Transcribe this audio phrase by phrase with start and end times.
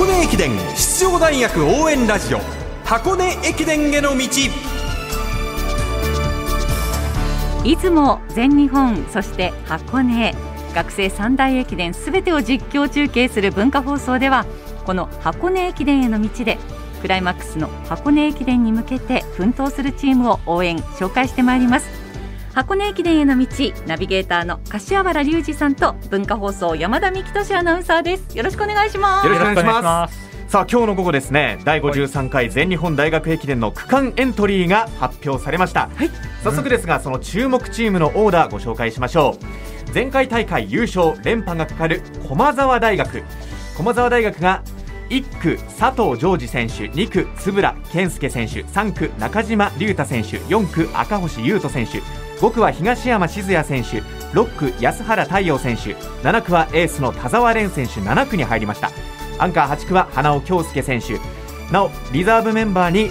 [0.00, 2.38] 箱根駅伝出場大学応援ラジオ
[2.86, 4.26] 箱根駅伝への道。
[7.62, 10.34] 出雲全日本そして箱根
[10.74, 14.46] 学生三大駅伝すべてを実況中継する文化放送では
[14.86, 16.56] この箱根駅伝への道で
[17.02, 21.99] クライマックスの箱根駅伝に向けて奮闘するチームを応援紹介してまいります。
[22.52, 23.46] 箱根駅伝への道
[23.86, 28.36] ナビゲーターの柏原隆二さんと文化放送山田美希俊アナウンサーです。
[28.36, 29.26] よろしくお願いします。
[29.28, 30.30] よろしくお願いします。
[30.48, 31.60] さあ今日の午後ですね。
[31.64, 36.10] 第53回全日本大学駅伝の区間エントリーが発表されました、はい、
[36.42, 39.36] 早速ですがその注目チームのオーダーご紹介しましょ
[39.88, 39.94] う。
[39.94, 43.22] 前回大会優勝連覇がかかる駒澤大学。
[43.76, 44.64] 駒澤大学が
[45.10, 52.00] 1区佐藤ジョージ選手2区円健介選手3区中島隆太選手4区赤星優斗選手
[52.40, 54.00] 5区は東山静也選手
[54.32, 58.90] 6区安原太陽選手7区はエースの田澤廉選手7区に入りました。
[59.38, 61.18] アンカー8区は花尾恭介選手。
[61.70, 63.10] なおリザーブメンバーに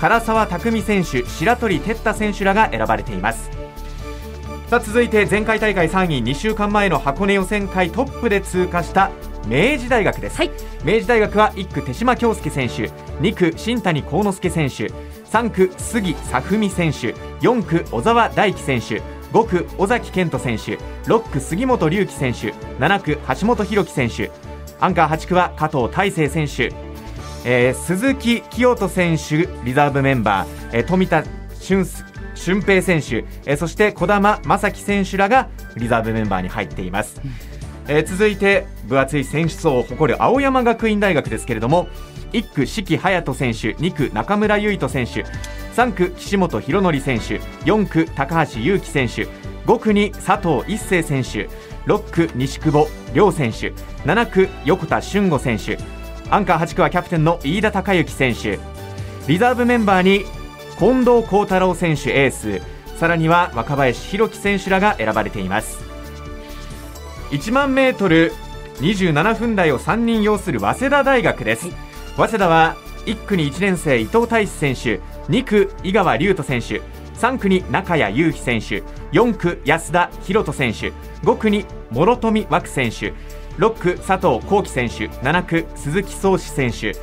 [0.00, 3.50] 唐沢拓選手白鳥哲太選手らが選ばれています。
[4.68, 9.10] さあ続いて前回大会3位2週間前の箱根予選会トップで通過した
[9.46, 10.50] 明治大学です、はい、
[10.84, 12.90] 明治大学は1区手島京介選手
[13.22, 14.92] 2区新谷幸之助選手
[15.30, 24.30] 3区杉佐文選手4区小沢大樹選手5区尾崎健人選手6区杉本隆樹選手7区橋本裕樹選手
[24.80, 26.72] アンカー8区は加藤大成選手、
[27.44, 31.24] えー、鈴木清人選手リザーブメンバー、えー、富田
[31.60, 31.84] 俊
[32.34, 37.20] 俊平選手、えー、そして児玉正樹選手らがリザーブメンバーに入っています、
[37.88, 41.88] えー、続いて分厚い選手層を誇る青山学院大学ですけれども
[42.32, 45.24] 1区四季隼人選手2区中村唯斗選手
[45.74, 49.26] 3区岸本博則選手4区高橋優輝選手
[49.66, 51.48] 5区に佐藤一世選手
[51.86, 53.72] 6区西久保亮選手
[54.04, 55.78] 7区横田俊吾選手
[56.30, 58.58] アンカー8区はキャプテンの飯田孝之選手
[59.26, 60.24] リザーブメンバーに
[60.78, 62.60] 近藤幸太郎選手エース
[62.98, 65.78] さらには若林弘樹選手らが選ばれています。
[67.30, 68.32] 1万メートル
[68.80, 71.68] 27分台を3人擁する早稲田大学です、
[72.18, 74.98] 早稲田は1区に1年生伊藤大志選手
[75.28, 76.82] 2区井川龍斗選手
[77.16, 80.90] 3区に中谷雄飛選手4区安田博人選手
[81.22, 83.12] 5区に諸富涌選手
[83.58, 86.96] 6区佐藤幸輝選手7区鈴木壮志選手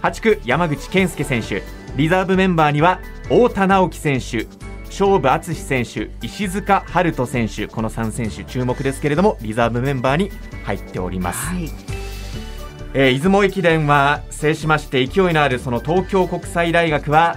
[0.00, 1.62] 8区山口健介選手
[1.96, 4.46] リザーブメンバーには太田直樹選手
[4.86, 10.30] 勝負敦選手石塚春人選手この3選手注目ですけれどもリザーブメンバーに
[10.64, 11.93] 入っております、はい。
[12.96, 17.36] えー、出雲駅伝は制しまして勢いのあるその東京国際大学は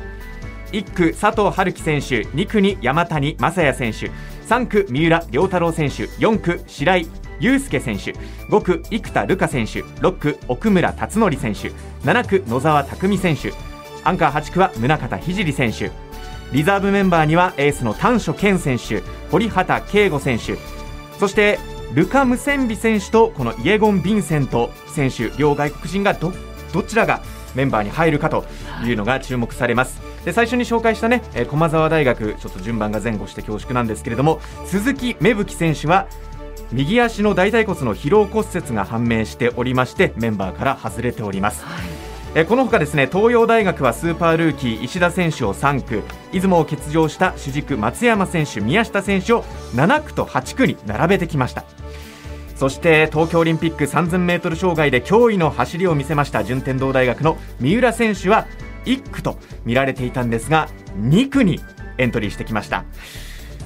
[0.72, 4.12] 1区佐藤春樹選手2区に山谷正也選手
[4.48, 7.08] 3区三浦良太郎選手4区白井
[7.40, 8.14] 祐介選手
[8.50, 11.72] 5区生田瑠香選手6区奥村達則選手
[12.04, 13.54] 7区野沢拓実選手
[14.04, 15.92] アンカー8区は宗像聖選手
[16.52, 19.02] リザーブメンバーにはエースの丹所健選手
[19.32, 20.56] 堀畑圭吾選手
[21.20, 21.60] そして
[21.94, 26.34] ルカ・ムセンビ選手とこのイエゴン・ヴィンセント選手両外国人がど
[26.74, 27.22] どちらが
[27.56, 28.46] メンバーに入るかと
[28.86, 30.02] いうのが注目されます。
[30.26, 36.08] で最初に紹介したね、え駒澤大学ちょっと順番が前後して恐縮なんですけれども鈴木芽吹選手は
[36.74, 41.64] 右足の大腿骨の疲労骨折が判明しておりましてメンバーから外れております。
[41.64, 41.97] はい
[42.40, 49.42] えこのほかですね東洋大学はスーパールーキー石田選手を3区出雲を欠場した主軸松山選手宮下選手を
[49.74, 51.64] 7区と8区に並べてきました。
[52.56, 58.46] そして東京オリンピック 3000m 障害で驚異の走りを見せました順天堂大学の三浦選手は
[58.86, 60.70] 1区と見られていたんですが
[61.00, 61.60] 2区に
[61.98, 62.86] エントリーしてきました。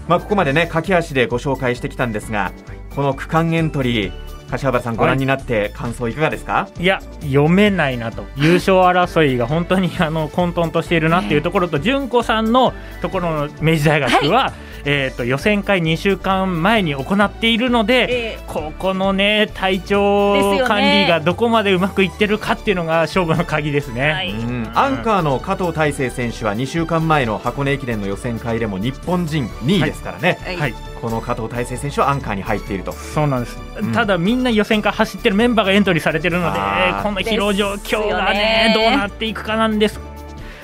[0.07, 2.53] まあ、ここまでね駆け足でご紹介してきたんですが
[2.95, 8.25] この区間エントリー柏原さんご覧になって感想いかがですか、い、や読めないなと。
[8.35, 24.31] 優勝争いが本当にあの混沌としているなっていうところと純子さんのところの明治大学は、はいえーと、予選会2週間前に行っているので、えー、ここのね体調管理がどこまでうまくいってるかっていうのが勝負の鍵ですね、はい。
[24.31, 30.39] うん、アンカーの加藤大成選手は2週間前の箱根駅伝の予選会でも日本人2位ですからね。
[30.43, 30.73] はい、はい。
[31.01, 32.91] この加藤大成選手はアンカーに入っていると。
[32.91, 36.59] そうなんです、うん、ただみんな予選会走ってるメンバーがエントリーされてるので
[37.01, 38.73] この疲労状況がね。
[38.75, 39.99] どうなっていくかなんです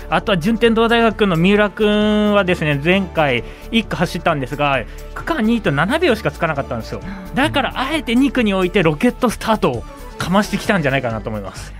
[0.09, 7.01] あとは順天堂大学の三浦君はですね前回1区走ったんですが区間2位と7秒しかつかなかったんですよ
[7.36, 9.83] だからあえて2区に置いてロケットスタートを
[10.18, 11.74] かましてきたんじゃないかなと思います。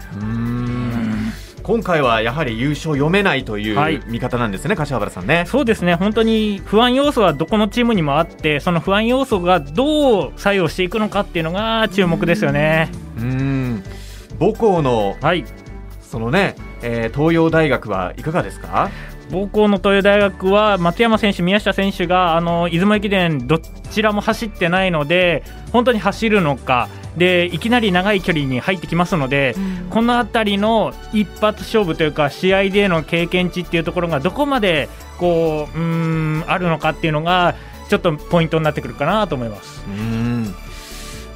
[1.64, 5.44] 今回はやはり優勝読めないという見方なんですね、はい、柏原さんね。
[5.48, 12.90] そうですね、本当に不安要素はどこのチームにもあって、その不安要素がどう作用していくのかっていうのが注目ですよね。
[13.18, 13.84] うん
[14.40, 15.44] 母校のはい
[16.10, 18.90] そのね、えー東洋大学はいかがですか？
[19.30, 25.44] 母校の東洋大学は松山選手、宮下選手があの出雲駅伝どちらも走ってないので
[25.74, 26.88] 本当に走るのか
[27.18, 29.54] でいきなり長い距離に入ってきますので、
[29.90, 34.88] この辺りの一発勝負というか試合での経験値っていうところがどこまで
[35.18, 37.56] こううーんあるのかっていうのが
[37.90, 39.84] ちょっとポイントになってくるかなと思います。
[39.88, 40.56] うん。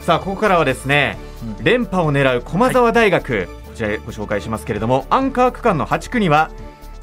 [0.02, 1.18] さあここからはですね、
[1.62, 6.51] 連覇を狙う駒澤大学、こちらご紹介しますけれどもアンカー区間の8区には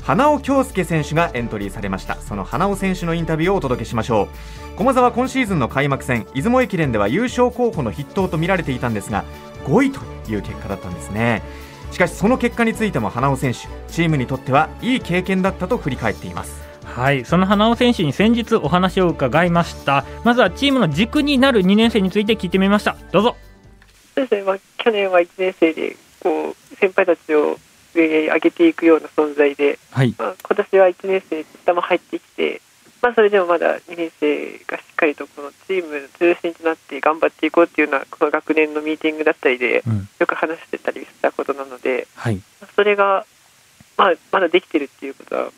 [0.02, 4.28] 花尾恭介選手がエントリーされましたその花尾選手のインタビューをお届けしましょ
[4.75, 9.25] う駒澤今シーズンの開幕戦出雲駅伝では優勝候補の筆頭と見られていたんですが
[9.64, 11.42] 5位という結果だったんですね
[11.90, 13.60] しかしその結果についても花尾選手
[13.92, 20.04] チームにとってはいい経験だったと振り返っていますはい、その花尾選手に先日お話を伺いました。
[20.24, 22.96] まずはチームの軸になる2年生について聞いてみました。
[23.12, 23.36] どうぞ。
[24.16, 27.58] そうですね、まあ、去年は1年生でこう先輩たちを
[27.94, 30.14] 上に上げていくような存在で、はい。
[30.19, 32.60] まあ、今年は1年生下も入ってきて、
[33.00, 40.08] まあ、それでもまだ2年生がしっかりとこのチームの中心となって頑張っていこうっていうのはこの学年のミーティングだったりでうん。
[40.19, 42.36] よく話してたりしたことなのではい。
[42.60, 43.24] まあそれが、
[43.96, 45.50] まあ、まだできてるっていうことは、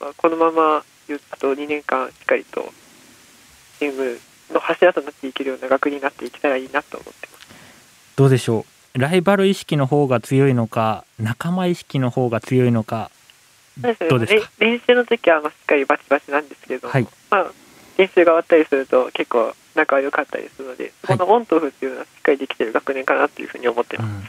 [0.00, 0.82] まあ、このまま
[1.30, 2.72] あと2年間しっかりと
[3.78, 4.18] チーム
[4.52, 7.48] の柱となっていけるような学になっていけたらいいなと思ってます。
[8.16, 8.64] どうでしょう？
[8.94, 13.10] ライバル意識の方が強いのか、仲間意識の方が強いのか。
[13.80, 14.50] どうですか？
[14.60, 17.06] れ練習の時はまあしっかりバチバチなんですけれども、はい。
[17.30, 17.50] まあ、
[17.96, 24.06] 練習が終わったりすると結構仲が良かったりするので、そこのオンとオフっていうのはしっかりできてる学年かなっていうふうに思ってます。
[24.06, 24.28] うん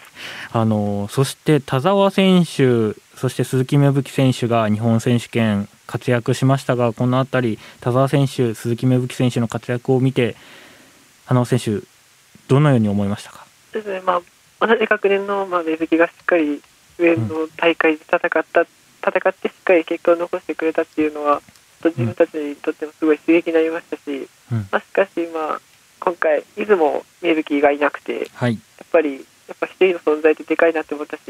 [0.52, 10.36] あのそして田澤選手、そして鈴木芽吹選手が日本選手権活躍しましたが、このあたり田澤選手、鈴木芽吹選手の活躍を見て、
[11.26, 11.82] 花尾選手
[12.48, 13.46] どのように思いましたか？
[13.74, 14.22] ですね、まあ、
[14.60, 16.62] 同じ学年の、まあ、芽吹がしっかり
[16.98, 18.20] 上の大会で戦っ
[18.52, 18.66] た、
[19.02, 21.42] 戦ってしっかり結果を残してくれたっていうのは、
[21.84, 25.62] 自分たちにとってもすごい刺激になりましたし、うんまあ、しかし、まあ、
[26.02, 28.54] 今回、出雲芽吹がいなくて、やはい。
[28.54, 28.58] っ
[28.92, 29.16] ぱり、
[29.48, 31.22] やっぱ一人の存在ってでかいなって思ったし、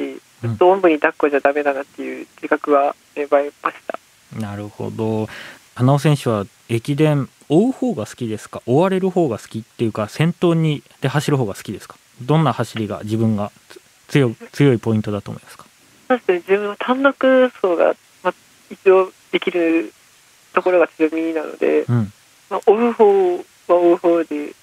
[0.42, 4.00] ずっとおんぶに抱っこじゃダメだなっていう自覚は芽生えました。
[4.40, 5.28] なるほど。
[5.76, 8.62] 花尾選手は駅伝追う方が好きですか？
[8.66, 11.96] 追われる方が好きっていうか先頭にで走る方が好きですか？
[12.22, 15.66] どんな走りが自分がつ強強いポイントだと思いますか？
[16.08, 18.34] そうですね、自分は単独走が、まあ、
[18.70, 19.94] 一応できる
[20.54, 22.12] ところが強みなので、うん。
[22.50, 24.54] まあ、追う方は追う方でい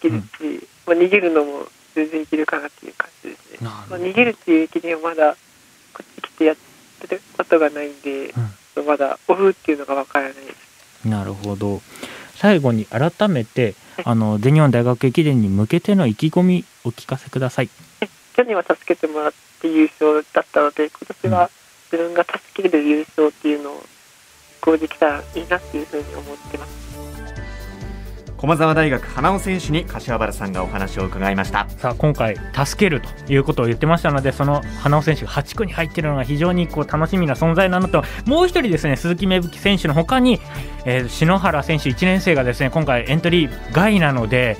[0.00, 3.58] けるし、まあ、逃げるのも全然いけるかなっていう感じですね。
[3.60, 5.36] なまあ、逃げるっていう駅伝はまだ
[5.94, 6.56] こっち来てやっ
[7.00, 8.34] てたことがないんで、
[8.84, 10.40] まだ追うっていうのがわからないで
[11.02, 11.08] す。
[11.08, 11.80] なるほど。
[12.34, 13.74] 最後に改めて
[14.04, 17.68] あの全日本大学駅伝に向けての意気込みお聞かせください。
[18.34, 21.50] 去年は助けてもらって優勝だったので、今年は
[21.90, 23.82] 自分が助ける優勝っていうのを
[24.60, 26.86] こうできたらいいなっていうふうに思ってます。
[28.36, 31.68] 駒澤大学花尾選手に柏原さんがお話を伺いました。
[31.70, 40.38] さあ今回助けるということを言ってましたのでその花尾選手が8区に入っているのが非常にこう楽しみな存在なのともう一人ですね鈴木芽吹選手の他に、
[40.84, 44.58] えー篠原選手1年生がですね今回エントリー外なので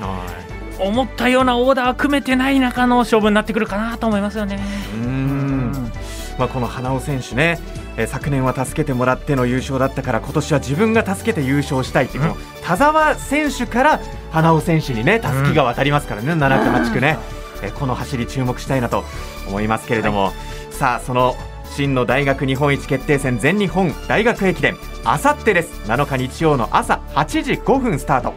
[0.78, 4.58] 思ったようなオーダー組めてない中の勝負になってくるかなと思いますよね。
[4.94, 5.92] うーん。
[6.38, 7.58] まあ、この花尾選手ね、
[7.96, 14.00] えー昨年は助けてもらっての優勝だったから今年は自分が助けて優勝したいっていう、田澤選手から
[14.32, 17.18] 花尾選手にねたすきが渡りますからね、7区、8区ね、
[17.62, 19.02] えーこの走り注目したいなと
[19.48, 20.34] 思いますけれども、
[20.70, 21.36] さあその
[21.74, 24.76] 真の大学日本一決定戦全日本大学駅伝。
[25.04, 25.80] あさってです。
[25.90, 28.34] 7日日曜の朝8時5分スタート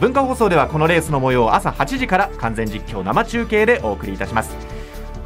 [0.00, 4.56] 文化放送ではこのレースの模様を朝8時から完全実況生中継でお送りいたします。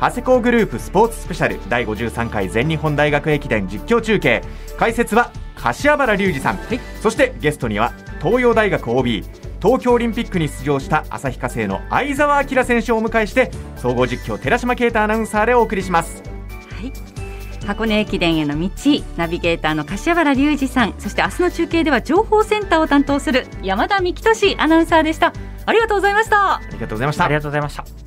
[0.00, 4.42] 長谷工グループスポーツスペシャル第53回全日本大学駅伝実況中継。
[4.76, 6.58] 解説は柏原隆二さん、
[7.00, 9.22] そしてゲストには東洋大学 OB
[9.62, 16.33] 東京オリンピックに出場した旭化成の相澤晃選手をお迎えして総合実況寺島啓太アナウンサーでお送りします
[17.66, 18.70] 箱根駅伝への道
[19.16, 25.32] ナビゲーターの柏原隆二さんそして明日の中継では情報センターを担当する山田幹俊アナウンサーでした。
[25.66, 26.56] ありがとうございました。
[26.56, 27.24] ありがとうございました。
[27.24, 28.03] ありがとうございました。